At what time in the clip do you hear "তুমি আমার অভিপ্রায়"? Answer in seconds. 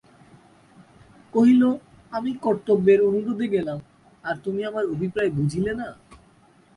4.43-5.31